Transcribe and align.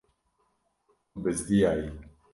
Tu 1.11 1.17
bizdiyayî. 1.23 1.87